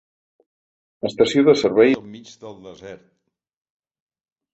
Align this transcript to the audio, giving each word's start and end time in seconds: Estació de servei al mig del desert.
Estació 1.09 1.43
de 1.49 1.53
servei 1.63 1.93
al 1.97 2.01
mig 2.13 2.31
del 2.45 2.57
desert. 2.63 3.05